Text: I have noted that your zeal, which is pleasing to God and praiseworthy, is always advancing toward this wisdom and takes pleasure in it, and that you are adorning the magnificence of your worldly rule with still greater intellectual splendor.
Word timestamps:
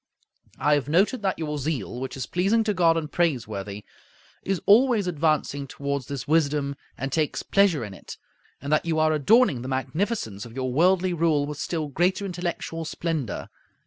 I 0.57 0.73
have 0.73 0.89
noted 0.89 1.21
that 1.21 1.37
your 1.37 1.59
zeal, 1.59 1.99
which 1.99 2.17
is 2.17 2.25
pleasing 2.25 2.63
to 2.63 2.73
God 2.73 2.97
and 2.97 3.11
praiseworthy, 3.11 3.85
is 4.41 4.59
always 4.65 5.05
advancing 5.05 5.67
toward 5.67 6.05
this 6.05 6.27
wisdom 6.27 6.75
and 6.97 7.11
takes 7.11 7.43
pleasure 7.43 7.85
in 7.85 7.93
it, 7.93 8.17
and 8.59 8.73
that 8.73 8.87
you 8.87 8.97
are 8.97 9.13
adorning 9.13 9.61
the 9.61 9.67
magnificence 9.67 10.43
of 10.43 10.55
your 10.55 10.73
worldly 10.73 11.13
rule 11.13 11.45
with 11.45 11.59
still 11.59 11.87
greater 11.87 12.25
intellectual 12.25 12.83
splendor. 12.83 13.49